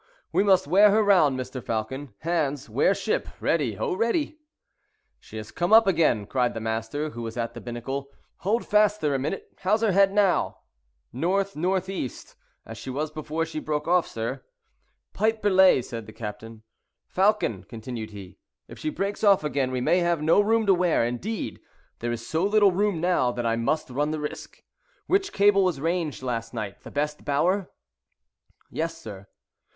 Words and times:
"We 0.31 0.41
must 0.41 0.65
wear 0.65 0.89
her 0.89 1.03
round, 1.03 1.39
Mr. 1.39 1.63
Falcon. 1.63 2.15
Hands, 2.21 2.67
wear 2.67 2.95
ship—ready, 2.95 3.77
oh, 3.77 3.93
ready." 3.93 4.39
"She 5.19 5.37
has 5.37 5.51
come 5.51 5.71
up 5.71 5.85
again," 5.85 6.25
cried 6.25 6.55
the 6.55 6.59
master, 6.59 7.11
who 7.11 7.21
was 7.21 7.37
at 7.37 7.53
the 7.53 7.61
binnacle. 7.61 8.09
"Hold 8.37 8.65
fast 8.65 8.99
there 8.99 9.13
a 9.13 9.19
minute. 9.19 9.51
How's 9.59 9.83
her 9.83 9.91
head 9.91 10.11
now?" 10.11 10.57
"N.N.E., 11.13 12.05
as 12.65 12.77
she 12.79 12.89
was 12.89 13.11
before 13.11 13.45
she 13.45 13.59
broke 13.59 13.87
off, 13.87 14.07
sir." 14.07 14.43
"Pipe 15.13 15.39
belay," 15.39 15.83
said 15.83 16.07
the 16.07 16.13
captain. 16.13 16.63
"Falcon," 17.07 17.63
continued 17.65 18.09
he, 18.09 18.39
"if 18.67 18.79
she 18.79 18.89
breaks 18.89 19.23
off 19.23 19.43
again 19.43 19.69
we 19.69 19.81
may 19.81 19.99
have 19.99 20.19
no 20.23 20.41
room 20.41 20.65
to 20.65 20.73
wear; 20.73 21.05
indeed, 21.05 21.59
there 21.99 22.11
is 22.11 22.25
so 22.27 22.43
little 22.43 22.71
room 22.71 22.99
now, 22.99 23.31
that 23.31 23.45
I 23.45 23.55
must 23.55 23.91
run 23.91 24.09
the 24.09 24.19
risk. 24.19 24.63
Which 25.05 25.31
cable 25.31 25.63
was 25.63 25.79
ranged 25.79 26.23
last 26.23 26.55
night—the 26.55 26.89
best 26.89 27.23
bower?" 27.23 27.69
"Yes, 28.71 28.97
sir." 28.99 29.27